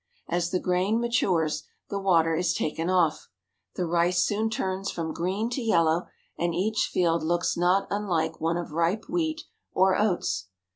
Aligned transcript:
As 0.27 0.49
the 0.49 0.59
grain 0.59 0.99
ma 0.99 1.09
tures, 1.09 1.61
the 1.91 1.99
water 1.99 2.33
is 2.33 2.55
taken 2.55 2.89
off. 2.89 3.29
The 3.75 3.85
rice 3.85 4.25
soon 4.25 4.49
turns 4.49 4.89
from 4.89 5.13
green 5.13 5.47
to 5.51 5.61
yellow, 5.61 6.07
and 6.39 6.55
each 6.55 6.89
field 6.91 7.21
looks 7.21 7.55
not 7.55 7.85
unlike 7.91 8.41
one 8.41 8.57
of 8.57 8.71
ripe 8.71 9.07
wheat 9.07 9.43
or 9.73 9.95
oats. 9.95 10.47